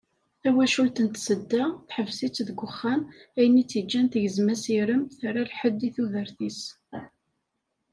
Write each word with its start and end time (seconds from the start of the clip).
Tawacult 0.41 0.97
n 1.05 1.07
Tsedda, 1.09 1.63
teḥbes-itt 1.87 2.43
deg 2.47 2.59
uxxam, 2.67 3.01
ayen 3.37 3.61
i 3.61 3.63
tt-yeǧǧan 3.65 4.07
tegzem 4.11 4.47
asirem, 4.53 5.03
terra 5.17 5.43
lḥedd 5.49 5.79
i 5.87 5.89
tudert-is. 5.95 6.61